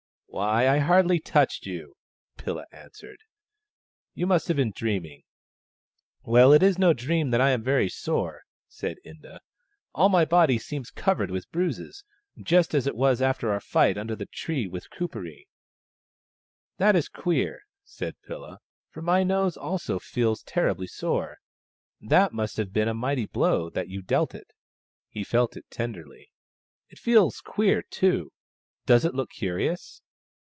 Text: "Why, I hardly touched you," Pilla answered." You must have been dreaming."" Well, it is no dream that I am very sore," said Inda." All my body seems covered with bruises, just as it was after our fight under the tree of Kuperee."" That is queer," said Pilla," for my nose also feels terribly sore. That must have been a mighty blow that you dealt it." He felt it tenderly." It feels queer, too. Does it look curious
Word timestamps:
"Why, 0.41 0.65
I 0.65 0.77
hardly 0.79 1.19
touched 1.19 1.65
you," 1.65 1.95
Pilla 2.37 2.63
answered." 2.71 3.17
You 4.15 4.25
must 4.25 4.47
have 4.47 4.55
been 4.55 4.71
dreaming."" 4.73 5.23
Well, 6.23 6.53
it 6.53 6.63
is 6.63 6.79
no 6.79 6.93
dream 6.93 7.31
that 7.31 7.41
I 7.41 7.49
am 7.49 7.61
very 7.61 7.89
sore," 7.89 8.43
said 8.69 8.95
Inda." 9.05 9.41
All 9.93 10.07
my 10.07 10.23
body 10.23 10.57
seems 10.57 10.89
covered 10.89 11.31
with 11.31 11.51
bruises, 11.51 12.05
just 12.41 12.73
as 12.73 12.87
it 12.87 12.95
was 12.95 13.21
after 13.21 13.51
our 13.51 13.59
fight 13.59 13.97
under 13.97 14.15
the 14.15 14.25
tree 14.25 14.67
of 14.67 14.89
Kuperee."" 14.89 15.47
That 16.79 16.95
is 16.95 17.09
queer," 17.09 17.63
said 17.83 18.15
Pilla," 18.25 18.59
for 18.93 19.01
my 19.01 19.23
nose 19.23 19.57
also 19.57 19.99
feels 19.99 20.43
terribly 20.43 20.87
sore. 20.87 21.39
That 21.99 22.31
must 22.31 22.55
have 22.55 22.71
been 22.71 22.87
a 22.87 22.93
mighty 22.93 23.25
blow 23.25 23.69
that 23.71 23.89
you 23.89 24.01
dealt 24.01 24.33
it." 24.33 24.47
He 25.09 25.25
felt 25.25 25.57
it 25.57 25.65
tenderly." 25.69 26.31
It 26.89 26.99
feels 26.99 27.41
queer, 27.41 27.81
too. 27.81 28.31
Does 28.87 29.03
it 29.03 29.13
look 29.13 29.29
curious 29.31 30.01